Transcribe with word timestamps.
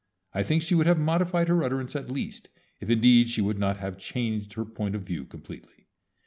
I 0.33 0.41
think 0.41 0.63
she 0.63 0.73
would 0.73 0.87
have 0.87 0.97
modified 0.97 1.47
her 1.47 1.63
utterance 1.63 1.95
at 1.95 2.09
least, 2.09 2.49
if 2.79 2.89
indeed 2.89 3.29
she 3.29 3.39
would 3.39 3.59
not 3.59 3.77
have 3.77 3.99
changed 3.99 4.53
her 4.53 4.65
point 4.65 4.95
of 4.95 5.03
view 5.03 5.25
completely. 5.25 5.89